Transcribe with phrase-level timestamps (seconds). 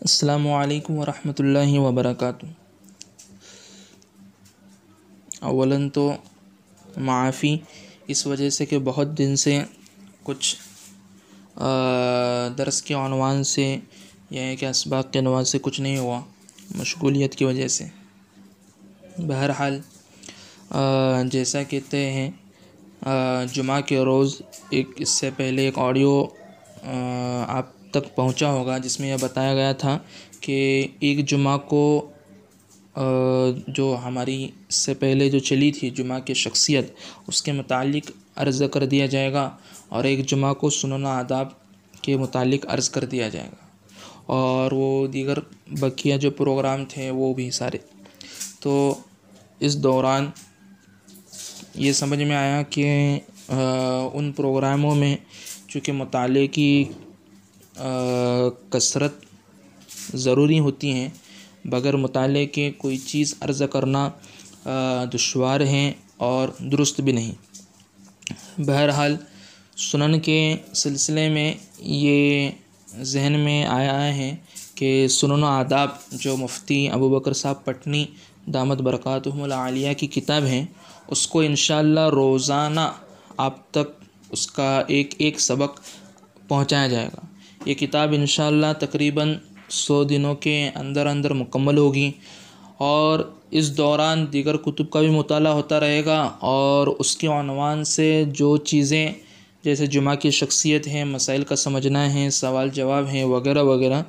[0.00, 2.46] السلام علیکم ورحمۃ اللہ وبرکاتہ۔
[5.40, 6.12] اولاً تو
[6.96, 7.56] معافی
[8.06, 9.58] اس وجہ سے کہ بہت دن سے
[10.22, 10.56] کچھ
[12.58, 13.76] درس کے عنوان سے
[14.30, 16.20] یا کہ اسباق کے عنوان سے کچھ نہیں ہوا،
[16.74, 17.84] مشغولیت کی وجہ سے۔
[19.18, 19.80] بہرحال
[21.28, 22.30] جیسا کہ طے ہیں
[23.52, 24.40] جمعہ کے روز
[24.70, 26.24] ایک، اس سے پہلے ایک آڈیو
[27.48, 29.98] آپ تک پہنچا ہوگا، جس میں یہ بتایا گیا تھا
[30.40, 32.10] کہ ایک جمعہ کو
[33.68, 36.92] جو ہماری اس سے پہلے جو چلی تھی جمعہ کی شخصیت،
[37.26, 39.56] اس کے متعلق عرض کر دیا جائے گا
[39.88, 41.48] اور ایک جمعہ کو سنن آداب
[42.02, 43.66] کے متعلق عرض کر دیا جائے گا۔
[44.26, 47.78] اور وہ دیگر بقیہ جو پروگرام تھے، وہ بھی سارے۔
[48.60, 48.94] تو
[49.60, 50.30] اس دوران
[51.74, 53.20] یہ سمجھ میں آیا کہ
[54.12, 55.16] ان پروگراموں میں
[55.68, 56.84] چونکہ مطالعے کی
[58.70, 59.24] کثرت
[60.14, 61.08] ضروری ہوتی ہیں۔
[61.64, 64.08] بغیر مطالعے کے کوئی چیز عرض کرنا
[65.14, 67.32] دشوار ہیں اور درست بھی نہیں۔
[68.58, 69.16] بہرحال،
[69.76, 72.50] سنن کے سلسلے میں یہ
[73.02, 74.34] ذہن میں آیا ہے
[74.74, 78.04] کہ سنن و آداب جو مفتی ابو بکر صاحب پٹنی
[78.46, 80.64] دامت برکاتہم العالیہ کی کتاب ہیں،
[81.08, 82.88] اس کو انشاءاللہ روزانہ
[83.36, 85.80] آپ تک اس کا ایک ایک سبق
[86.48, 87.26] پہنچایا جائے گا۔
[87.60, 89.34] یہ کتاب انشاءاللہ تقریباً
[89.68, 92.10] سو دنوں کے اندر اندر مکمل ہوگی
[92.78, 97.84] اور اس دوران دیگر کتب کا بھی مطالعہ ہوتا رہے گا اور اس کے عنوان
[97.84, 99.12] سے جو چیزیں
[99.64, 104.02] جیسے جمعہ کی شخصیت ہیں، مسائل کا سمجھنا ہے، سوال جواب ہیں وغیرہ وغیرہ،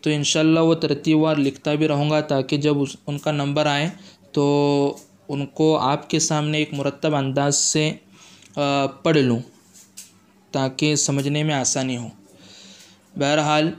[0.00, 3.66] تو انشاءاللہ وہ ترتیب وار لکھتا بھی رہوں گا تاکہ جب اس ان کا نمبر
[3.66, 3.88] آئے
[4.32, 4.44] تو
[5.28, 7.90] ان کو آپ کے سامنے ایک مرتب انداز سے
[9.02, 9.38] پڑھ لوں
[10.54, 12.08] تاکہ سمجھنے میں آسانی ہو۔
[13.18, 13.70] بہرحال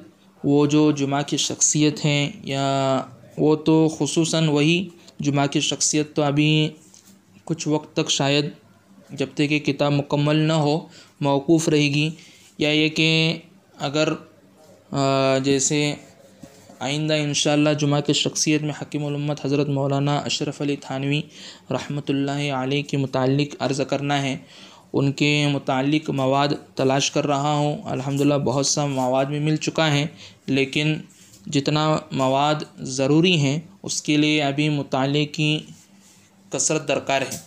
[0.43, 3.01] وہ جو جمعہ کی شخصیت ہیں یا
[3.37, 4.87] وہ تو خصوصاً وہی
[5.19, 6.69] جمعہ کی شخصیت تو ابھی
[7.43, 8.49] کچھ وقت تک شاید
[9.09, 10.79] جب تک کہ کتاب مکمل نہ ہو
[11.21, 12.09] موقوف رہے گی
[12.57, 13.09] یا یہ کہ
[13.79, 14.13] اگر
[15.43, 15.95] جیسے
[16.79, 21.21] آئندہ انشاءاللہ جمعہ کی شخصیت میں حکیم الامت حضرت مولانا اشرف علی تھانوی
[21.71, 24.37] رحمۃ اللہ علیہ کے متعلق عرض کرنا ہے۔
[24.93, 29.91] ان کے متعلق مواد تلاش کر رہا ہوں۔ الحمدللہ بہت سا مواد بھی مل چکا
[29.91, 30.05] ہے،
[30.45, 30.95] لیکن
[31.47, 32.55] جتنا مواد
[32.97, 35.59] ضروری ہیں، اس کے لیے ابھی مطالعے کی
[36.49, 37.37] کثرت درکار ہے۔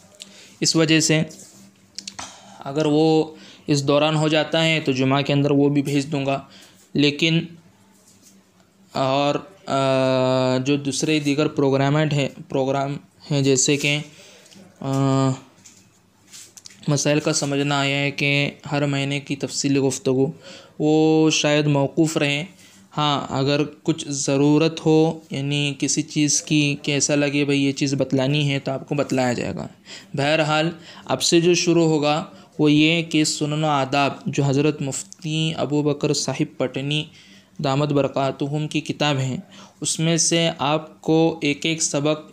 [0.60, 1.22] اس وجہ سے
[2.58, 3.34] اگر وہ
[3.66, 6.40] اس دوران ہو جاتا ہے تو جمعہ کے اندر وہ بھی بھیج دوں گا۔
[6.94, 7.40] لیکن
[8.92, 9.34] اور
[10.64, 12.96] جو دوسرے دیگر پروگرامٹ ہیں، پروگرام
[13.30, 13.98] ہیں جیسے کہ
[16.92, 20.30] مسائل کا سمجھنا آیا ہے کہ ہر مہینے کی تفصیلی گفتگو،
[20.78, 22.44] وہ شاید موقوف رہیں
[22.96, 27.94] ہاں اگر کچھ ضرورت ہو یعنی کسی چیز کی کہ ایسا لگے بھئی یہ چیز
[27.94, 29.66] بتلانی ہے تو آپ کو بتلایا جائے گا۔
[30.14, 30.70] بہرحال،
[31.04, 32.24] اب سے جو شروع ہوگا،
[32.58, 37.04] وہ یہ کہ سنن و آداب، جو حضرت مفتی ابو بکر صاحب پٹنی
[37.64, 39.36] دامت برکاتہم کی کتاب ہیں،
[39.80, 42.30] اس میں سے آپ کو ایک ایک سبق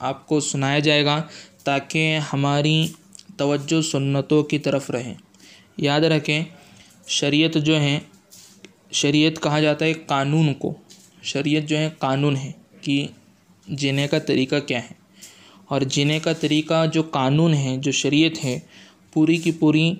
[0.00, 1.22] آپ کو سنایا جائے گا
[1.64, 2.86] تاکہ ہماری
[3.42, 5.14] توجہ سنتوں کی طرف رہے
[5.76, 6.44] یاد رکھیں،
[7.06, 8.00] شریعت جو ہیں،
[8.92, 10.74] شریعت کہا جاتا ہے قانون کو۔
[11.22, 13.06] شریعت جو ہے قانون ہے کہ
[13.68, 14.92] جینے کا طریقہ کیا ہے۔
[15.68, 18.58] اور جینے کا طریقہ جو قانون ہے جو شریعت ہے،
[19.12, 19.94] پوری کی پوری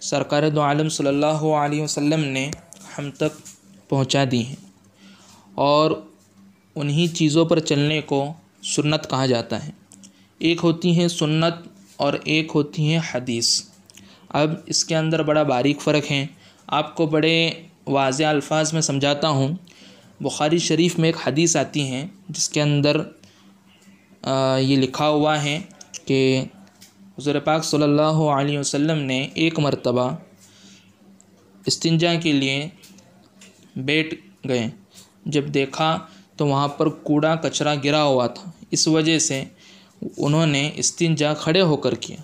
[0.00, 2.50] سرکار دو عالم صلی اللہ علیہ وسلم نے
[2.98, 3.46] ہم تک
[3.88, 4.56] پہنچا دی ہیں۔
[5.54, 5.90] اور
[6.74, 8.32] انہی چیزوں پر چلنے کو
[8.62, 9.70] سنت کہا جاتا ہے۔
[10.38, 11.71] ایک ہوتی ہیں سنت
[12.02, 13.48] اور ایک ہوتی ہیں حدیث۔
[14.28, 16.24] اب اس کے اندر بڑا باریک فرق ہے۔
[16.66, 17.50] آپ کو بڑے
[17.86, 19.48] واضح الفاظ میں سمجھاتا ہوں۔
[20.20, 23.00] بخاری شریف میں ایک حدیث آتی ہیں جس کے اندر
[24.60, 25.58] یہ لکھا ہوا ہے
[26.04, 26.44] کہ
[27.18, 30.10] حضور پاک صلی اللہ علیہ وسلم نے ایک مرتبہ
[31.66, 32.68] استنجا کے لیے
[33.76, 34.14] بیٹھ
[34.48, 34.68] گئے۔
[35.26, 35.98] جب دیکھا
[36.36, 39.44] تو وہاں پر کوڑا کچرا گرا ہوا تھا۔ اس وجہ سے
[40.16, 42.16] انہوں نے استنجا کھڑے ہو کر کیا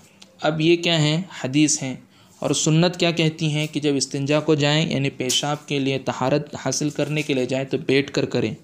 [0.42, 1.96] اب یہ کیا ہیں؟ حدیث ہیں۔
[2.38, 6.54] اور سنت کیا کہتی ہیں کہ جب استنجا کو جائیں یعنی پیشاب کے لیے طہارت
[6.64, 8.54] حاصل کرنے کے لیے جائیں تو بیٹھ کر کریں۔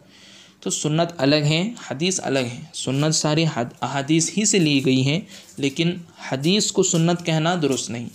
[0.61, 5.21] تو سنت الگ ہیں، حدیث الگ ہیں۔ سنت ساری احادیث ہی سے لی گئی ہیں،
[5.57, 5.93] لیکن
[6.33, 8.09] حدیث کو سنت کہنا درست نہیں۔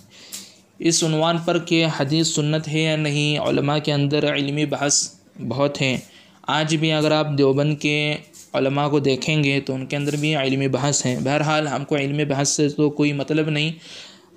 [0.79, 5.09] اس عنوان پر کہ حدیث سنت ہے یا نہیں، علماء کے اندر علمی بحث
[5.47, 5.97] بہت ہیں۔
[6.41, 8.15] آج بھی اگر آپ دیوبند کے
[8.53, 11.95] علماء کو دیکھیں گے تو ان کے اندر بھی علمی بحث ہیں۔ بہرحال ہم کو
[11.95, 13.71] علمی بحث سے تو کوئی مطلب نہیں۔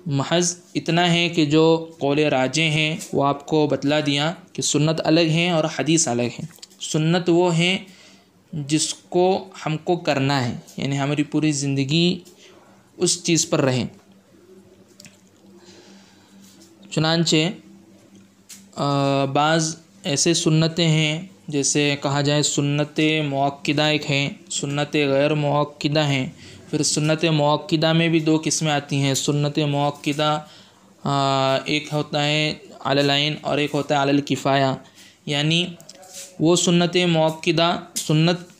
[0.05, 5.01] محض اتنا ہے کہ جو قول راجے ہیں وہ آپ کو بتلا دیا کہ سنت
[5.03, 6.45] الگ ہیں اور حدیث الگ ہیں۔
[6.81, 7.77] سنت وہ ہیں
[8.53, 12.19] جس کو ہم کو کرنا ہے یعنی ہماری پوری زندگی
[12.97, 13.85] اس چیز پر رہیں۔
[16.91, 17.35] چنانچہ
[19.33, 26.29] بعض ایسے سنتیں ہیں جیسے کہا جائے سنت معقدہ ایک ہیں، سنت غیر معقدہ ہیں۔
[26.69, 30.39] پھر سنت معقدہ میں بھی دو قسمیں آتی ہیں۔ سنت موقعہ
[31.65, 32.53] ایک ہوتا ہے
[32.85, 34.75] علین اور ایک ہوتا ہے الکفایہ۔
[35.25, 35.65] یعنی
[36.39, 38.52] وہ سنت موقعہ سنت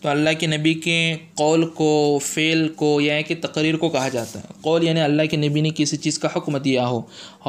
[0.00, 4.40] تو اللہ کے نبی کے قول کو، فعل کو یا کہ تقریر کو کہا جاتا
[4.40, 7.00] ہے۔ قول یعنی اللہ کے نبی نے کسی چیز کا حکم دیا ہو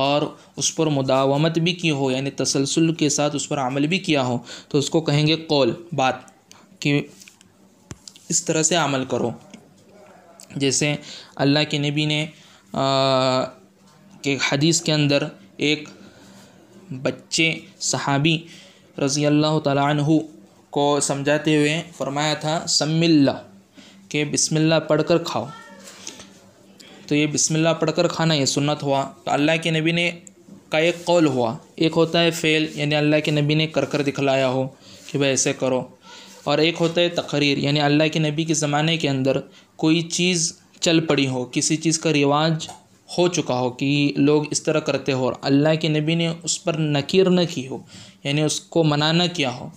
[0.03, 0.21] اور
[0.57, 4.23] اس پر مداومت بھی کی ہو یعنی تسلسل کے ساتھ اس پر عمل بھی کیا
[4.23, 4.37] ہو،
[4.69, 6.15] تو اس کو کہیں گے قول، بات
[6.79, 7.01] کہ
[8.29, 9.29] اس طرح سے عمل کرو۔
[10.55, 10.95] جیسے
[11.35, 12.25] اللہ کے نبی نے
[14.21, 15.23] کہ حدیث کے اندر
[15.57, 15.89] ایک
[17.03, 18.37] بچے صحابی
[18.97, 20.07] رضی اللہ تعالیٰ عنہ
[20.69, 23.31] کو سمجھاتے ہوئے فرمایا تھا سم اللہ
[24.09, 25.45] کہ بسم اللہ پڑھ کر کھاؤ۔
[27.07, 30.11] تو یہ بسم اللہ پڑھ کر کھانا یہ سنت ہوا۔ تو اللہ کے نبی نے
[30.69, 34.01] کا ایک قول ہوا۔ ایک ہوتا ہے فعل یعنی اللہ کے نبی نے کر کر
[34.01, 34.67] دکھلایا ہو
[35.07, 35.87] کہ بھائی ایسے کرو۔
[36.43, 39.39] اور ایک ہوتا ہے تقریر یعنی اللہ کے نبی کے زمانے کے اندر
[39.75, 42.67] کوئی چیز چل پڑی ہو، کسی چیز کا رواج
[43.17, 46.63] ہو چکا ہو کہ لوگ اس طرح کرتے ہو اور اللہ کے نبی نے اس
[46.63, 47.77] پر نکیر نہ کی ہو
[48.23, 49.69] یعنی اس کو منع نہ کیا ہو۔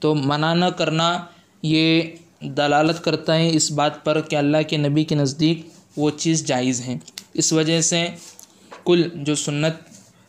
[0.00, 1.24] تو منع نہ کرنا
[1.62, 2.02] یہ
[2.40, 6.80] دلالت کرتا ہے اس بات پر کہ اللہ کے نبی کے نزدیک وہ چیز جائز
[6.80, 6.98] ہیں۔
[7.34, 8.06] اس وجہ سے
[8.84, 9.74] کل جو سنت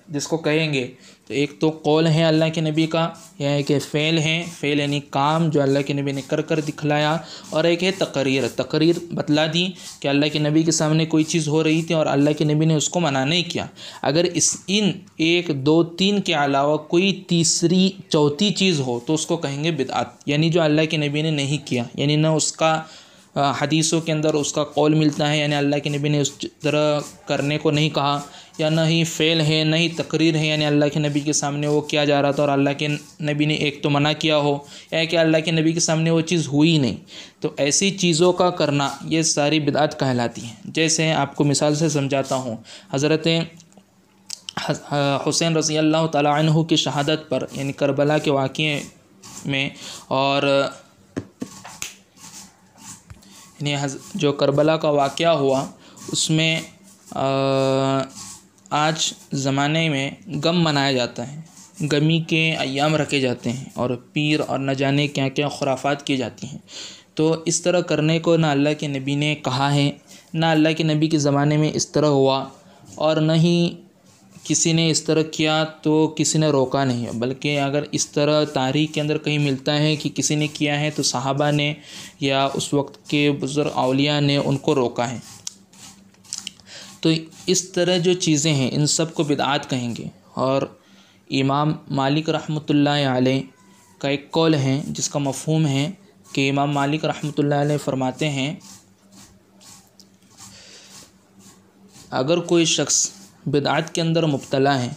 [0.08, 0.92] جس کو کہیں گے
[1.30, 3.00] تو ایک تو قول ہے اللہ کے نبی کا
[3.40, 6.60] یعنی یا ایک فعل ہیں، فعل یعنی کام جو اللہ کے نبی نے کر کر
[6.60, 7.16] دکھلایا،
[7.50, 9.68] اور ایک ہے تقریر۔ تقریر بتلا دی
[10.00, 12.66] کہ اللہ کے نبی کے سامنے کوئی چیز ہو رہی تھی اور اللہ کے نبی
[12.66, 13.66] نے اس کو منع نہیں کیا۔
[14.02, 19.26] اگر اس ان ایک، دو، تین کے علاوہ کوئی تیسری، چوتھی چیز ہو تو اس
[19.26, 22.52] کو کہیں گے بدعت یعنی جو اللہ کے نبی نے نہیں کیا۔ یعنی نہ اس
[22.52, 22.82] کا
[23.36, 27.00] حدیثوں کے اندر اس کا قول ملتا ہے یعنی اللہ کے نبی نے اس طرح
[27.26, 28.20] کرنے کو نہیں کہا۔
[28.60, 31.68] یا نہ ہی فعل ہے، نہ ہی تقریر ہے یعنی اللہ کے نبی کے سامنے
[31.68, 32.88] وہ کیا جا رہا تھا اور اللہ کے
[33.22, 34.58] نبی نے ایک تو منع کیا ہو،
[34.92, 36.96] یا کہ اللہ کے نبی کے سامنے وہ چیز ہوئی نہیں۔
[37.42, 41.90] تو ایسی چیزوں کا کرنا، یہ ساری بدعت کہلاتی ہیں۔ جیسے آپ کو مثال سے
[41.90, 42.56] سمجھاتا ہوں،
[42.94, 43.28] حضرت
[45.28, 48.80] حسین رضی اللہ تعالیٰ عنہ کی شہادت پر یعنی کربلا کے واقعے
[49.46, 49.70] میں،
[50.08, 50.44] اور
[53.62, 53.76] یعنی
[54.16, 55.66] جو کربلا کا واقعہ ہوا،
[56.12, 56.60] اس میں
[58.70, 60.12] آج زمانے میں
[60.44, 61.42] غم منایا جاتا ہے۔
[61.92, 66.18] غمی کے ایام رکھے جاتے ہیں اور پیر اور نہ جانے کیا کیا خرافات کی
[66.18, 66.58] جاتی ہیں۔
[67.14, 69.92] تو اس طرح کرنے کو نہ اللہ کے نبی نے کہا ہے،
[70.34, 72.46] نہ اللہ کے نبی کے زمانے میں اس طرح ہوا
[72.96, 73.76] اور نہ ہی
[74.44, 78.94] کسی نے اس طرح کیا تو کسی نے روکا نہیں۔ بلکہ اگر اس طرح تاریخ
[78.94, 81.74] کے اندر کہیں ملتا ہے کہ کسی نے کیا ہے تو صحابہ نے
[82.20, 85.18] یا اس وقت کے بزرگ اولیاء نے ان کو روکا ہے۔
[87.02, 87.10] تو
[87.46, 90.62] اس طرح جو چیزیں ہیں، ان سب کو بدعات کہیں گے۔ اور
[91.30, 93.42] امام مالک رحمۃ اللہ علیہ
[93.98, 95.92] کا ایک قول ہے، جس کا مفہوم ہے
[96.34, 98.56] کہ امام مالک رحمۃ اللہ علیہ فرماتے ہیں،
[102.10, 103.10] اگر کوئی شخص
[103.46, 104.90] بدعات کے اندر مبتلا ہے،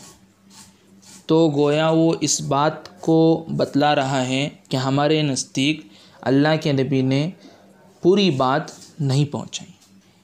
[1.27, 5.87] تو گویا وہ اس بات کو بتلا رہا ہے کہ ہمارے نزدیک
[6.21, 7.31] اللہ کے نبی نے
[8.03, 9.72] پوری بات نہیں پہنچائی۔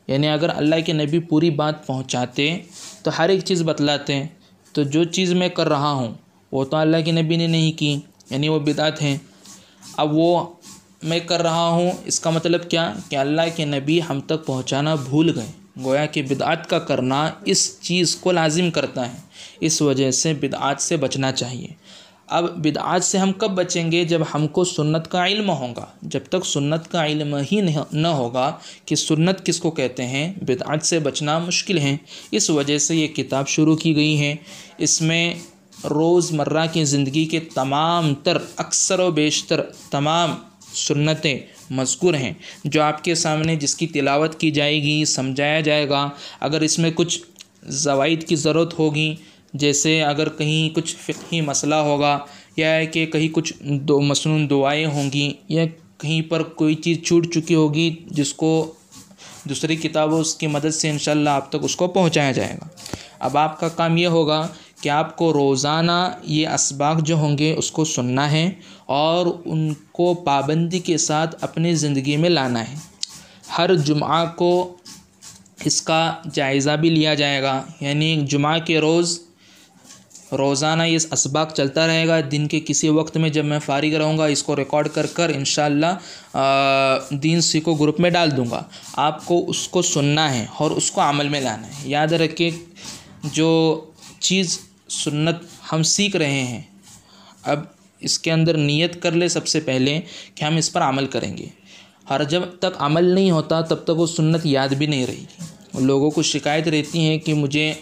[0.08, 2.58] یعنی اگر اللہ کے نبی پوری بات پہنچاتے
[3.02, 4.22] تو ہر ایک چیز بتلاتے
[4.72, 6.14] تو جو چیز میں کر رہا ہوں،
[6.52, 8.00] وہ تو اللہ کے نبی نے نہیں کی
[8.30, 9.16] یعنی وہ بدعت ہیں۔
[9.96, 10.46] اب وہ
[11.02, 14.94] میں کر رہا ہوں، اس کا مطلب کیا؟ کہ اللہ کے نبی ہم تک پہنچانا
[14.94, 15.46] بھول گئے۔
[15.84, 19.18] گویا کہ بدعت کا کرنا اس چیز کو لازم کرتا ہے،
[19.60, 21.68] اس وجہ سے بدعات سے بچنا چاہیے۔
[22.28, 26.20] اب بدعات سے ہم کب بچیں گے؟ جب ہم کو سنت کا علم ہوگا۔ جب
[26.28, 27.60] تک سنت کا علم ہی
[27.92, 31.96] نہ ہوگا کہ سنت کس کو کہتے ہیں، بدعات سے بچنا مشکل ہے۔
[32.30, 34.34] اس وجہ سے یہ کتاب شروع کی گئی ہے۔
[34.78, 35.34] اس میں
[35.90, 40.34] روز مرہ کی زندگی کے تمام تر، اکثر و بیشتر تمام
[40.74, 41.38] سنتیں
[41.70, 42.32] مذکور ہیں۔
[42.64, 46.78] جو آپ کے سامنے جس کی تلاوت کی جائے گی، سمجھایا جائے گا۔ اگر اس
[46.78, 47.20] میں کچھ
[47.62, 49.14] زوائد کی ضرورت ہوگی
[49.54, 52.18] جیسے اگر کہیں کچھ فقہی مسئلہ ہوگا
[52.56, 55.64] یا کہ کہیں کچھ دو مصنون دعائیں ہوں گی یا
[55.98, 58.72] کہیں پر کوئی چیز چھوٹ چکی ہوگی جس کو
[59.44, 62.68] دوسری کتابوں اس کی مدد سے انشاءاللہ آپ تک اس کو پہنچایا جائے گا۔
[63.18, 64.48] اب آپ کا کام یہ ہوگا
[64.80, 68.50] کہ آپ کو روزانہ یہ اسباق جو ہوں گے اس کو سننا ہے
[68.86, 72.76] اور ان کو پابندی کے ساتھ اپنی زندگی میں لانا ہے۔
[73.58, 74.76] ہر جمعہ کو
[75.64, 79.27] اس کا جائزہ بھی لیا جائے گا یعنی جمعہ کے روز
[80.32, 84.18] روزانہ یہ اسباق چلتا رہے گا۔ دن کے کسی وقت میں جب میں فارغ رہوں
[84.18, 86.38] گا، اس کو ریکارڈ کر کر انشاءاللہ
[87.10, 90.90] دین سیکھو گروپ میں ڈال دوں گا۔ آپ کو اس کو سننا ہے اور اس
[90.90, 92.50] کو عمل میں لانا ہے۔ یاد رکھیں
[93.24, 93.80] جو
[94.18, 94.58] چیز
[94.88, 95.36] سنت
[95.72, 96.62] ہم سیکھ رہے ہیں،
[97.42, 97.60] اب
[98.00, 100.00] اس کے اندر نیت کر لے سب سے پہلے
[100.34, 101.46] کہ ہم اس پر عمل کریں گے۔
[102.04, 105.24] اور جب تک عمل نہیں ہوتا، تب تک وہ سنت یاد بھی نہیں رہے گی۔
[105.80, 107.74] لوگوں کو شکایت رہتی ہیں کہ مجھے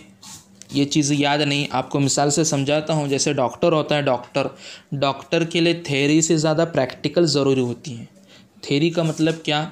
[0.73, 4.47] یہ چیز یاد نہیں، آپ کو مثال سے سمجھاتا ہوں، جیسے ڈاکٹر ہوتا ہے، ڈاکٹر
[4.93, 8.05] ڈاکٹر کے لیے تھیری سے زیادہ پریکٹیکل ضروری ہوتی ہیں۔
[8.61, 9.69] تھیری کا مطلب کیا؟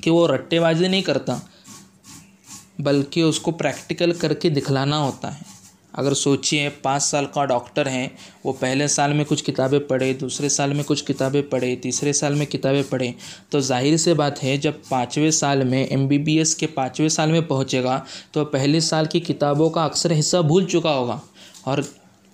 [0.00, 1.36] کہ وہ رٹے بازی نہیں کرتا،
[2.78, 5.55] بلکہ اس کو پریکٹیکل کر کے دکھلانا ہوتا ہے۔
[5.96, 8.08] اگر سوچیے پانچ سال کا ڈاکٹر ہیں،
[8.44, 12.34] وہ پہلے سال میں کچھ کتابیں پڑھے، دوسرے سال میں کچھ کتابیں پڑھے، تیسرے سال
[12.34, 13.12] میں کتابیں پڑھے۔
[13.50, 17.08] تو ظاہر سے بات ہے، جب پانچویں سال میں ایم بی بی ایس کے پانچویں
[17.08, 18.00] سال میں پہنچے گا،
[18.32, 21.18] تو پہلے سال کی کتابوں کا اکثر حصہ بھول چکا ہوگا۔
[21.64, 21.78] اور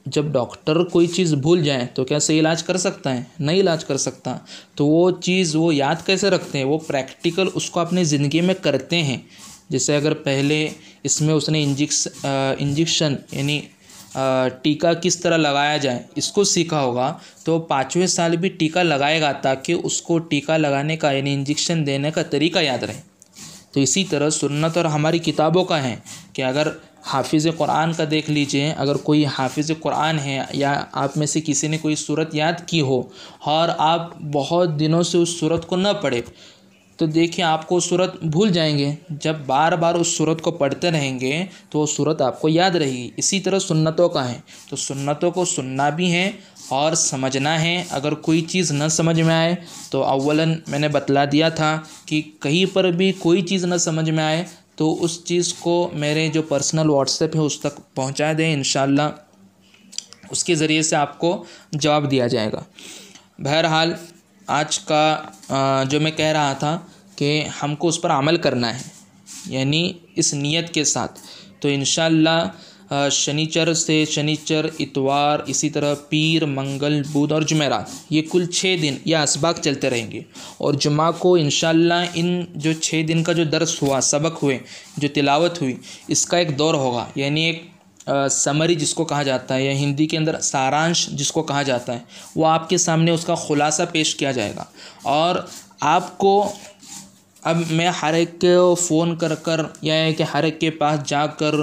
[0.06, 3.84] جب ڈاکٹر کوئی چیز بھول جائیں تو کیا صحیح علاج کر سکتا ہے؟ نہیں علاج
[3.84, 4.38] کر سکتا۔
[4.74, 8.54] تو وہ چیز وہ یاد کیسے رکھتے ہیں؟ وہ پریکٹیکل اس کو اپنی زندگی میں
[8.54, 9.16] کرتے ہیں۔
[9.68, 10.68] جیسے اگر پہلے
[11.02, 12.06] اس میں اس نے انجکس
[12.58, 13.60] انجیکشن یعنی
[14.62, 17.12] ٹیکہ کس طرح لگایا جائے، اس کو سیکھا ہوگا۔
[17.44, 21.86] تو پانچویں سال بھی ٹیکہ لگائے گا تاکہ اس کو ٹیکہ لگانے کا یعنی انجیکشن
[21.86, 23.00] دینے کا طریقہ یاد رہے۔
[23.72, 25.96] تو اسی طرح سنت اور ہماری کتابوں کا ہے
[26.32, 26.68] کہ اگر
[27.06, 31.68] حافظ قرآن کا دیکھ لیجیے، اگر کوئی حافظ قرآن ہے یا آپ میں سے کسی
[31.68, 33.00] نے کوئی صورت یاد کی ہو
[33.44, 36.20] اور آپ بہت دنوں سے اس صورت کو نہ پڑھے
[36.96, 40.90] تو دیکھیں آپ کو صورت بھول جائیں گے۔ جب بار بار اس صورت کو پڑھتے
[40.90, 44.40] رہیں گے تو وہ صورت آپ کو یاد رہے گی۔ اسی طرح سنتوں کا ہے۔
[44.70, 46.32] تو سنتوں کو سننا بھی ہے
[46.68, 49.54] اور سمجھنا ہے۔ اگر کوئی چیز نہ سمجھ میں آئے
[49.90, 54.10] تو اولاً میں نے بتلا دیا تھا کہ کہیں پر بھی کوئی چیز نہ سمجھ
[54.10, 54.44] میں آئے
[54.76, 59.02] تو اس چیز کو میرے جو پرسنل واٹس ایپ ہے اس تک پہنچا دیں۔ انشاءاللہ
[60.30, 62.62] اس کے ذریعے سے آپ کو جواب دیا جائے گا۔
[63.38, 63.92] بہرحال
[64.58, 66.78] آج کا جو میں کہہ رہا تھا
[67.16, 68.82] کہ ہم کو اس پر عمل کرنا ہے
[69.46, 71.20] یعنی اس نیت کے ساتھ۔
[71.60, 72.48] تو انشاءاللہ
[73.10, 78.96] شنیچر سے شنیچر اتوار، اسی طرح پیر، منگل، بدھ اور جمعرات، یہ کل چھ دن
[79.04, 80.20] یہ اسباق چلتے رہیں گے۔
[80.58, 84.58] اور جمعہ کو انشاءاللہ ان جو چھ دن کا جو درس ہوا، سبق ہوئے،
[84.96, 85.76] جو تلاوت ہوئی،
[86.08, 87.64] اس کا ایک دور ہوگا یعنی ایک
[88.30, 91.92] سمری جس کو کہا جاتا ہے یا ہندی کے اندر سارانش جس کو کہا جاتا
[91.92, 91.98] ہے،
[92.36, 94.64] وہ آپ کے سامنے اس کا خلاصہ پیش کیا جائے گا۔
[95.02, 95.36] اور
[95.80, 96.52] آپ کو
[97.42, 101.26] اب میں ہر ایک کو فون کر کر یا کہ ہر ایک کے پاس جا
[101.26, 101.54] کر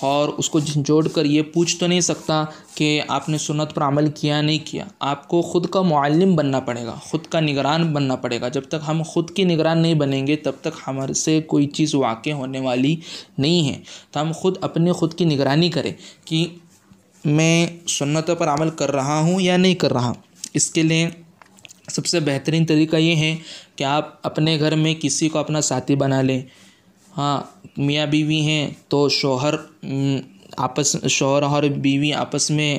[0.00, 3.82] اور اس کو جھنجھوڑ کر یہ پوچھ تو نہیں سکتا کہ آپ نے سنت پر
[3.82, 7.92] عمل کیا نہیں کیا۔ آپ کو خود کا معلم بننا پڑے گا، خود کا نگران
[7.92, 11.12] بننا پڑے گا۔ جب تک ہم خود کی نگران نہیں بنیں گے، تب تک ہمارے
[11.12, 12.96] سے کوئی چیز واقع ہونے والی
[13.38, 15.92] نہیں ہے۔ تو ہم خود اپنے خود کی نگرانی کریں
[16.24, 16.46] کہ
[17.24, 20.12] میں سنتوں پر عمل کر رہا ہوں یا نہیں کر رہا۔
[20.54, 21.08] اس کے لیے
[21.90, 23.36] سب سے بہترین طریقہ یہ ہے
[23.76, 26.42] کہ آپ اپنے گھر میں کسی کو اپنا ساتھی بنا لیں۔
[27.18, 27.40] ہاں
[27.76, 29.54] میاں بیوی ہیں تو شوہر
[30.56, 32.78] آپس، شوہر اور بیوی آپس میں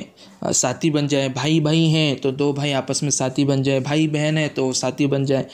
[0.52, 4.08] ساتھی بن جائے بھائی بھائی ہیں تو دو بھائی آپس میں ساتھی بن جائے بھائی
[4.08, 5.44] بہن ہیں تو وہ ساتھی بن جائے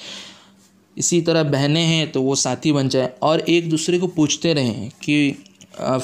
[0.94, 4.88] اسی طرح بہنیں ہیں تو وہ ساتھی بن جائے اور ایک دوسرے کو پوچھتے رہیں
[5.00, 5.32] کہ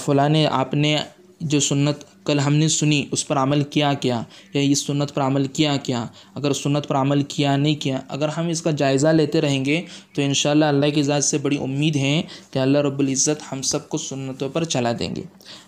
[0.05, 0.97] فلاں آپ نے
[1.41, 4.23] جو سنت کل ہم نے سنی، اس پر عمل کیا کیا؟
[4.55, 8.29] یا اس سنت پر عمل کیا کیا؟ اگر سنت پر عمل کیا نہیں کیا، اگر
[8.29, 9.83] ہم اس کا جائزہ لیتے رہیں گے،
[10.15, 13.89] تو انشاءاللہ اللہ کی ذات سے بڑی امید ہے کہ اللہ رب العزت ہم سب
[13.89, 15.23] کو سنتوں پر چلا دیں گے۔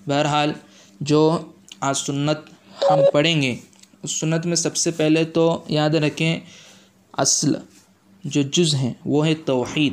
[0.07, 0.53] بہرحال
[1.01, 1.39] جو
[1.81, 2.39] آج سنت
[2.91, 3.57] ہم پڑھیں گے،
[4.03, 6.41] اس سنت میں سب سے پہلے تو یاد رکھیں،
[7.13, 7.55] اصل
[8.25, 9.93] جو جز ہیں، وہ ہے توحید۔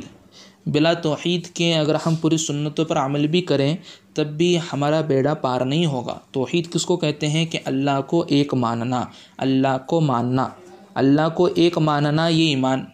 [0.66, 3.76] بلا توحید کے اگر ہم پوری سنتوں پر عمل بھی کریں
[4.14, 8.24] تب بھی ہمارا بیڑا پار نہیں ہوگا۔ توحید کس کو کہتے ہیں؟ کہ اللہ کو
[8.28, 9.04] ایک ماننا،
[9.38, 10.48] اللہ کو ماننا۔
[10.94, 12.84] اللہ کو ایک ماننا یہ ایمان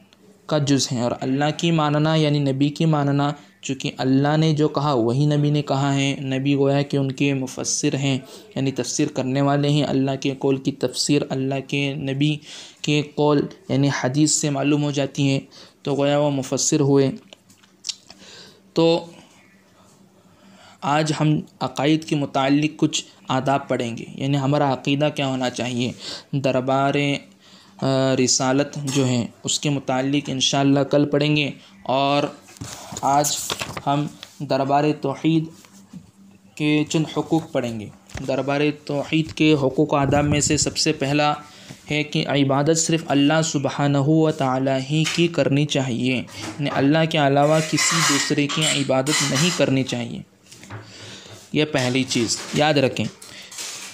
[0.47, 3.33] کا جز ہے اور اللہ کی ماننا یعنی نبی کی ماننا۔
[3.63, 7.35] چونکہ اللہ نے جو کہا، وہی نبی نے کہا ہے۔ نبی گویا کہ ان کے
[7.35, 8.19] مفسر ہیں
[8.55, 12.37] یعنی تفسیر کرنے والے ہیں۔ اللہ کے قول کی تفسیر، اللہ کے نبی
[12.83, 15.41] کے قول یعنی حدیث سے معلوم ہو جاتی ہیں۔
[15.83, 17.11] تو گویا وہ مفسر ہوئے۔
[18.73, 19.07] تو
[20.81, 25.93] آج ہم عقائد کے متعلق کچھ آداب پڑھیں گے۔ یعنی ہمارا عقیدہ کیا ہونا چاہیے؟
[26.33, 26.95] دربار
[28.25, 31.51] رسالت جو ہیں، اس کے متعلق انشاءاللہ کل پڑھیں گے۔
[31.83, 32.23] اور
[33.01, 33.37] آج
[33.87, 34.07] ہم
[34.39, 35.45] دربار توحید
[36.55, 37.87] کے چند حقوق پڑھیں گے۔
[38.29, 41.35] دربار توحید کے حقوق و آداب میں سے سب سے پہلا
[41.91, 47.19] ہے کہ عبادت صرف اللہ سبحانہ و تعالیٰ ہی کی کرنی چاہیے۔ یعنی اللہ کے
[47.19, 50.38] علاوہ کسی دوسرے کی عبادت نہیں کرنی چاہیے۔
[51.53, 53.07] یہ پہلی چیز، یاد رکھیں۔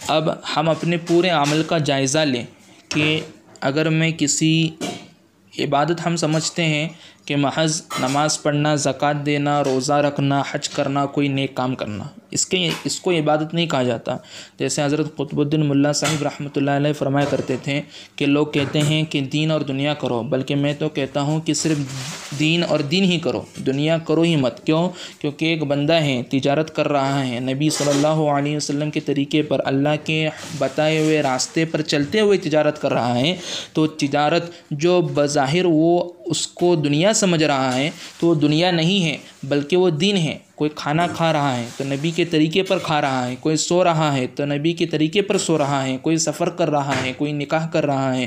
[0.08, 2.44] اب ہم اپنے پورے عمل کا جائزہ لیں
[2.88, 3.20] کہ
[3.60, 4.70] اگر میں کسی
[5.58, 6.88] عبادت ہم سمجھتے ہیں
[7.24, 12.46] کہ محض نماز پڑھنا، زکوٰۃ دینا، روزہ رکھنا، حج کرنا، کوئی نیک کام کرنا۔ اس
[12.46, 14.16] کے، اس کو عبادت نہیں کہا جاتا۔
[14.58, 17.82] جیسے حضرت قطب الدین ملا صاحب رحمۃ اللہ علیہ فرمایا کرتے تھے
[18.16, 21.54] کہ لوگ کہتے ہیں کہ دین اور دنیا کرو، بلکہ میں تو کہتا ہوں کہ
[21.54, 21.78] صرف
[22.38, 24.88] دین اور دین ہی کرو۔ دنیا کرو ہی مت۔ کیوں؟
[25.18, 29.42] کیونکہ ایک بندہ ہے، تجارت کر رہا ہے۔ نبی صلی اللہ علیہ وسلم کے طریقے
[29.42, 30.28] پر اللہ کے
[30.58, 33.36] بتائے ہوئے راستے پر چلتے ہوئے تجارت کر رہا ہے۔
[33.72, 37.90] تو تجارت جو بظاہر وہ اس کو دنیا سمجھ رہا ہے
[38.20, 41.84] تو وہ دنیا نہیں ہے، بلکہ وہ دین ہے۔ کوئی کھانا کھا رہا ہے تو
[41.84, 45.22] نبی کے طریقے پر کھا رہا ہے، کوئی سو رہا ہے تو نبی کے طریقے
[45.22, 48.26] پر سو رہا ہے، کوئی سفر کر رہا ہے، کوئی نکاح کر رہا ہے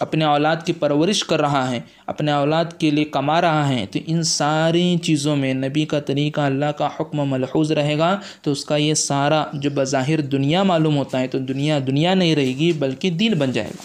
[0.00, 3.98] اپنے اولاد کی پرورش کر رہا ہے، اپنے اولاد کے لیے کما رہا ہے۔ تو
[4.06, 8.64] ان ساری چیزوں میں نبی کا طریقہ اللہ کا حکم ملحوظ رہے گا۔ تو اس
[8.64, 12.72] کا یہ سارا جو بظاہر دنیا معلوم ہوتا ہے تو دنیا دنیا نہیں رہے گی،
[12.72, 13.82] بلکہ دین بن جائے گا۔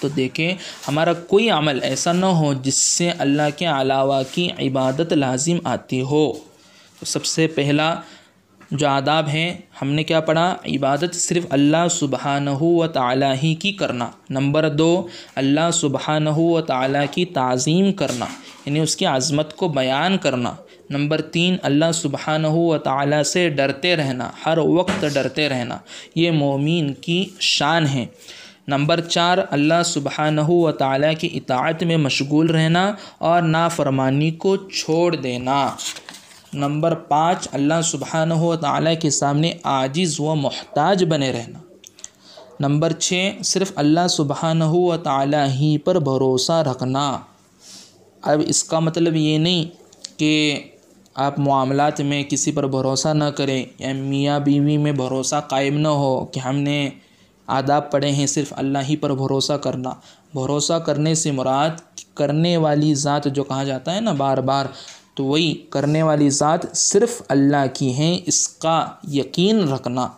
[0.00, 0.54] تو دیکھیں،
[0.88, 6.00] ہمارا کوئی عمل ایسا نہ ہو جس سے اللہ کے علاوہ کی عبادت لازم آتی
[6.00, 6.32] ہو۔
[7.00, 7.94] تو سب سے پہلا
[8.70, 13.72] جو آداب ہیں، ہم نے کیا پڑھا؟ عبادت صرف اللہ سبحانہ و تعالیٰ ہی کی
[13.72, 18.26] کرنا۔ نمبر دو، اللہ سبحانہ و تعالیٰ کی تعظیم کرنا
[18.66, 20.54] یعنی اس کی عظمت کو بیان کرنا۔
[20.90, 25.78] نمبر تین، اللہ سبحانہ و تعالیٰ سے ڈرتے رہنا، ہر وقت ڈرتے رہنا۔
[26.14, 28.06] یہ مومین کی شان ہے۔
[28.68, 35.16] نمبر چار، اللہ سبحانہ و تعالیٰ کی اطاعت میں مشغول رہنا اور نافرمانی کو چھوڑ
[35.16, 35.70] دینا۔
[36.54, 41.58] نمبر پانچ، اللہ سبحانہ و تعالیٰ کے سامنے عاجز و محتاج بنے رہنا۔
[42.60, 47.18] نمبر چھ، صرف اللہ سبحانہ و تعالیٰ ہی پر بھروسہ رکھنا۔
[48.22, 49.64] اب اس کا مطلب یہ نہیں
[50.18, 50.62] کہ
[51.14, 55.88] آپ معاملات میں کسی پر بھروسہ نہ کریں، یا میاں بیوی میں بھروسہ قائم نہ
[55.88, 56.90] ہو کہ ہم نے
[57.48, 59.90] آداب پڑھے ہیں، صرف اللہ ہی پر بھروسہ کرنا۔
[60.34, 61.70] بھروسہ کرنے سے مراد
[62.14, 64.66] کرنے والی ذات جو کہا جاتا ہے نا بار بار،
[65.14, 70.08] تو وہی کرنے والی ذات صرف اللہ کی ہیں، اس کا یقین رکھنا۔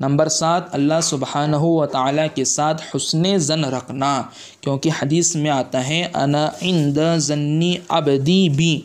[0.00, 4.22] نمبر سات، اللہ سبحانہ و تعالیٰ کے ساتھ حسن زن رکھنا۔
[4.60, 8.80] کیونکہ حدیث میں آتا ہے، انا عند ذنی ابدی بھی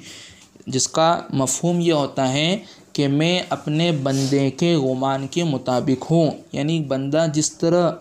[0.68, 2.58] جس کا مفہوم یہ ہوتا ہے
[2.94, 7.92] کہ میں اپنے بندے کے غمان کے مطابق ہوں۔ یعنی بندہ جس طرح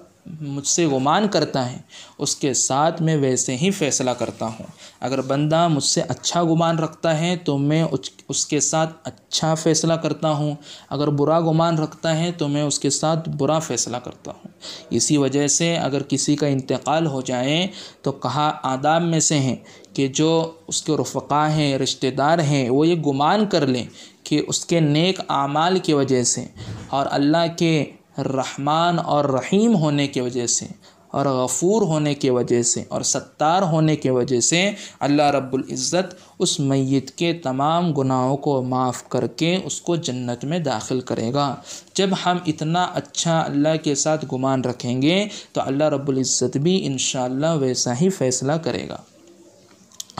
[0.40, 1.78] مجھ سے گمان کرتا ہے،
[2.18, 4.66] اس کے ساتھ میں ویسے ہی فیصلہ کرتا ہوں۔
[5.00, 7.84] اگر بندہ مجھ سے اچھا گمان رکھتا ہے، تو میں
[8.28, 10.54] اس کے ساتھ اچھا فیصلہ کرتا ہوں۔
[10.88, 14.48] اگر برا گمان رکھتا ہے، تو میں اس کے ساتھ برا فیصلہ کرتا ہوں۔
[14.90, 17.66] اسی وجہ سے اگر کسی کا انتقال ہو جائے،
[18.02, 19.56] تو کہا آداب میں سے ہیں
[19.94, 23.84] کہ جو اس کے رفقا ہیں، رشتہ دار ہیں، وہ یہ گمان کر لیں۔
[24.24, 26.44] کہ اس کے نیک اعمال کی وجہ سے
[26.88, 27.84] اور اللہ کے
[28.18, 30.66] رحمان اور رحیم ہونے کی وجہ سے
[31.10, 36.14] اور غفور ہونے کی وجہ سے اور ستار ہونے کی وجہ سے اللہ رب العزت
[36.38, 41.32] اس میت کے تمام گناہوں کو معاف کر کے اس کو جنت میں داخل کرے
[41.32, 41.54] گا۔
[41.94, 46.86] جب ہم اتنا اچھا اللہ کے ساتھ گمان رکھیں گے تو اللہ رب العزت بھی
[46.86, 48.96] انشاءاللہ ویسا ہی فیصلہ کرے گا۔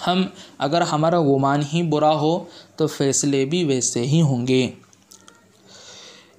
[0.07, 0.22] ہم
[0.59, 2.44] اگر ہمارا گمان ہی برا ہو
[2.76, 4.70] تو فیصلے بھی ویسے ہی ہوں گے۔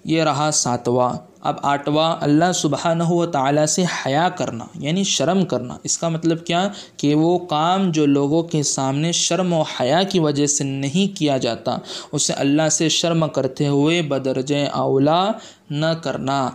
[0.05, 5.77] یہ رہا ساتواں۔ اب آٹھواں، اللہ سبحانہ و تعالیٰ سے حیا کرنا یعنی شرم کرنا۔
[5.83, 10.19] اس کا مطلب کیا؟ کہ وہ کام جو لوگوں کے سامنے شرم و حیا کی
[10.19, 11.77] وجہ سے نہیں کیا جاتا،
[12.11, 15.31] اسے اللہ سے شرم کرتے ہوئے بدرج اولا
[15.69, 16.49] نہ کرنا۔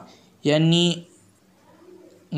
[0.45, 0.93] یعنی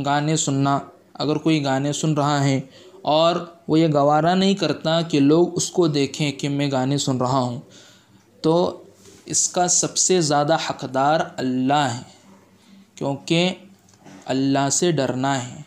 [0.04, 0.78] گانے سننا۔
[1.14, 2.60] اگر کوئی گانے سن رہا ہے
[3.02, 7.16] اور وہ یہ گوارا نہیں کرتا کہ لوگ اس کو دیکھیں کہ میں گانے سن
[7.16, 7.60] رہا ہوں۔
[8.42, 8.82] تو
[9.24, 12.02] اس کا سب سے زیادہ حقدار اللہ ہے
[12.94, 13.54] کیونکہ
[14.24, 15.62] اللہ سے ڈرنا ہے۔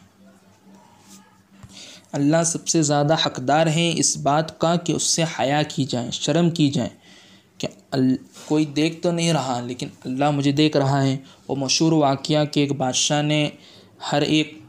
[2.11, 6.11] اللہ سب سے زیادہ حقدار ہے اس بات کا کہ اس سے حیا کی جائیں،
[6.11, 6.89] شرم کی جائیں
[7.57, 7.67] کہ
[8.45, 11.17] کوئی دیکھ تو نہیں رہا، لیکن اللہ مجھے دیکھ رہا ہے۔
[11.47, 13.49] وہ مشہور واقعہ کہ ایک بادشاہ نے
[14.11, 14.59] ہر ایک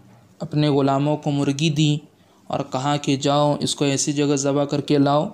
[0.41, 1.99] اپنے غلاموں کو مرغی دی۔
[2.47, 5.29] اور کہا کہ جاؤ، اس کو ایسی جگہ ذبح کر کے لاؤ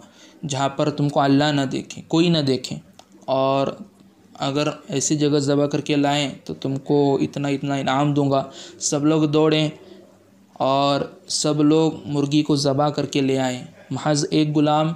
[0.49, 2.79] جہاں پر تم کو اللہ نہ دیکھیں، کوئی نہ دیکھیں۔
[3.25, 3.67] اور
[4.39, 8.45] اگر ایسی جگہ ذبح کر کے لائیں تو تم کو اتنا اتنا انعام دوں گا۔
[8.79, 9.69] سب لوگ دوڑیں
[10.53, 14.93] اور سب لوگ مرغی کو ذبح کر کے لے آئیں۔ محض ایک غلام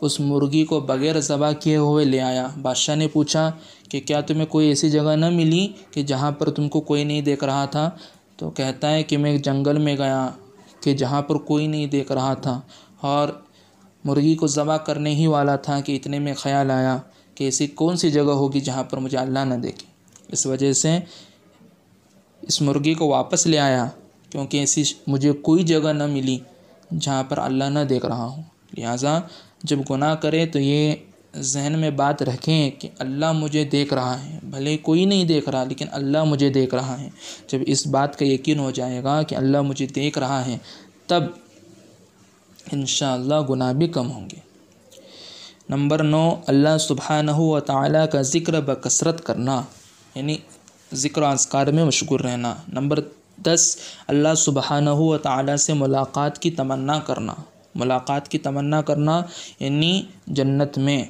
[0.00, 3.52] اس مرغی کو بغیر ذبح کیے ہوئے لے آیا۔ بادشاہ نے پوچھا
[3.90, 7.20] کہ کیا تمہیں کوئی ایسی جگہ نہ ملی کہ جہاں پر تم کو کوئی نہیں
[7.20, 7.90] دیکھ رہا تھا؟
[8.36, 10.30] تو کہتا ہے کہ میں ایک جنگل میں گیا۔
[10.88, 12.60] کہ جہاں پر کوئی نہیں دیکھ رہا تھا
[13.00, 13.28] اور
[14.04, 16.98] مرغی کو ذبح کرنے ہی والا تھا کہ اتنے میں خیال آیا
[17.34, 19.86] کہ ایسی کون سی جگہ ہوگی جہاں پر مجھے اللہ نہ دیکھے۔
[20.28, 20.98] اس وجہ سے
[22.42, 23.86] اس مرغی کو واپس لے آیا
[24.30, 26.38] کیونکہ ایسی مجھے کوئی جگہ نہ ملی
[27.00, 28.42] جہاں پر اللہ نہ دیکھ رہا ہوں۔
[28.78, 29.18] لہٰذا
[29.62, 30.94] جب گناہ کرے تو یہ
[31.36, 35.64] ذہن میں بات رکھیں کہ اللہ مجھے دیکھ رہا ہے، بھلے کوئی نہیں دیکھ رہا،
[35.64, 37.10] لیکن اللہ مجھے دیکھ رہا ہے۔
[37.48, 40.58] جب اس بات کا یقین ہو جائے گا کہ اللہ مجھے دیکھ رہا ہے،
[41.06, 41.22] تب
[42.72, 44.36] انشاءاللہ گناہ بھی کم ہوں گے۔
[45.68, 49.62] نمبر نو، اللہ سبحانہ و تعالیٰ کا ذکر بکثرت کرنا
[50.14, 50.36] یعنی
[50.94, 53.00] ذکر و اذکار میں مشغول رہنا۔ نمبر
[53.42, 57.34] دس، اللہ سبحانہ و تعالیٰ سے ملاقات کی تمنا کرنا۔
[57.74, 59.22] ملاقات کی تمنا کرنا
[59.60, 61.04] یعنی جنت میں۔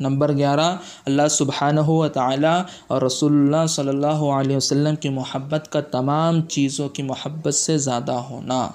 [0.00, 5.72] نمبر گیارہ، اللہ سبحانہ و تعالیٰ اور رسول اللہ صلی اللہ علیہ وسلم کی محبت
[5.72, 8.68] کا تمام چیزوں کی محبت سے زیادہ ہونا۔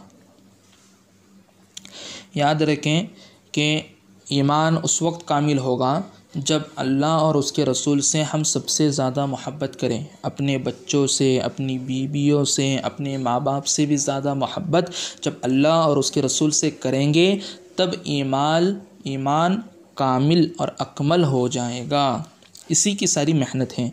[2.35, 3.03] یاد رکھیں
[3.51, 3.81] کہ
[4.29, 6.01] ایمان اس وقت کامل ہوگا
[6.35, 11.07] جب اللہ اور اس کے رسول سے ہم سب سے زیادہ محبت کریں۔ اپنے بچوں
[11.07, 16.11] سے، اپنی بیویوں سے، اپنے ماں باپ سے بھی زیادہ محبت جب اللہ اور اس
[16.11, 17.39] کے رسول سے کریں گے،
[17.75, 19.61] تب ایمان ایمان
[19.93, 22.23] کامل اور اکمل ہو جائے گا۔
[22.69, 23.89] اسی کی ساری محنت ہیں۔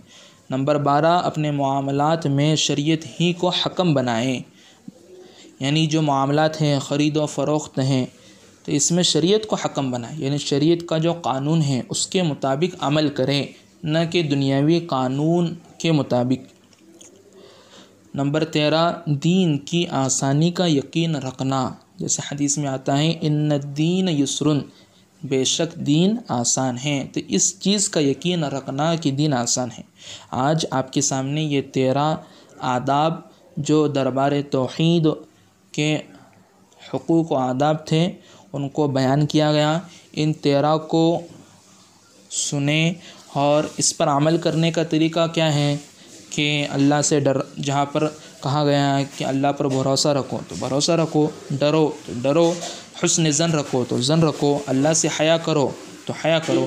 [0.51, 4.41] نمبر بارہ، اپنے معاملات میں شریعت ہی کو حکم بنائیں۔
[5.61, 8.07] یعنی جو معاملات ہیں، خرید و فروخت ہیں،
[8.65, 12.23] تو اس میں شریعت کو حکم بنائیں۔ یعنی شریعت کا جو قانون ہے، اس کے
[12.23, 13.47] مطابق عمل کریں،
[13.83, 16.59] نہ کہ دنیاوی قانون کے مطابق۔
[18.15, 24.09] نمبر تیرہ، دین کی آسانی کا یقین رکھنا۔ جیسے حدیث میں آتا ہے، ان دین
[24.09, 24.59] یسرن
[25.23, 29.83] بے شک دین آسان ہے۔ تو اس چیز کا یقین رکھنا کہ دین آسان ہے۔
[30.31, 32.17] آج آپ کے سامنے یہ تیرہ
[32.59, 33.15] آداب
[33.57, 35.09] جو دربار توحید
[35.73, 35.99] کے
[36.95, 38.13] حقوق و آداب تھے،
[38.53, 39.79] ان کو بیان کیا گیا۔
[40.13, 41.21] ان تیرہ کو
[42.31, 42.93] سنیں
[43.33, 45.77] اور اس پر عمل کرنے کا طریقہ کیا ہے
[46.31, 48.09] کہ اللہ سے ڈر، جہاں پر
[48.43, 52.53] کہا گیا ہے کہ اللہ پر بھروسہ رکھو، تو بھروسہ رکھو، ڈرو، تو ڈرو۔
[53.05, 55.69] حسن زن رکھو تو زن رکھو، اللہ سے حیا کرو
[56.05, 56.67] تو حیا کرو۔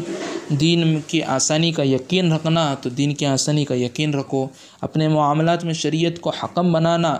[0.49, 4.47] دین کی آسانی کا یقین رکھنا تو دین کی آسانی کا یقین رکھو۔
[4.81, 7.17] اپنے معاملات میں شریعت کو حکم بنانا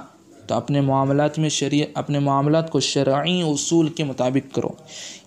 [0.48, 4.70] تو اپنے معاملات میں شریعت، اپنے معاملات کو شرعی اصول کے مطابق کرو۔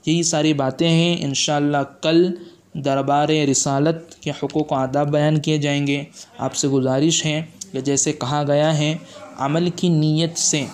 [0.06, 2.34] یہی ساری باتیں ہیں۔ انشاءاللہ کل
[2.74, 6.04] دربار رسالت کے حقوق و آداب بیان کیے جائیں گے۔
[6.38, 7.42] آپ سے گزارش ہے
[7.72, 8.96] کہ جیسے کہا گیا ہے،
[9.38, 10.66] عمل کی نیت سے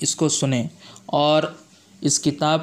[0.00, 0.66] اس کو سنیں۔
[1.06, 1.42] اور
[2.00, 2.60] اس کتاب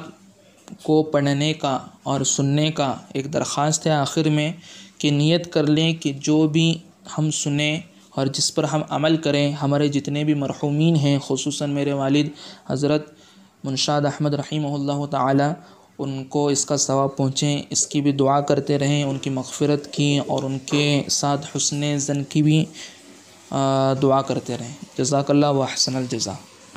[0.82, 4.50] کو پڑھنے کا اور سننے کا ایک درخواست ہے آخر میں
[4.98, 6.78] کہ نیت کر لیں کہ جو بھی
[7.18, 11.92] ہم سنیں اور جس پر ہم عمل کریں، ہمارے جتنے بھی مرحومین ہیں، خصوصاً میرے
[11.92, 12.28] والد
[12.70, 13.10] حضرت
[13.64, 15.48] منشاد احمد رحمہ اللہ تعالی،
[15.98, 19.92] ان کو اس کا ثواب پہنچیں، اس کی بھی دعا کرتے رہیں، ان کی مغفرت
[19.92, 22.64] کی اور ان کے ساتھ حسن زن کی بھی
[24.02, 26.34] دعا کرتے رہیں۔ جزاک اللہ و حسن الجزا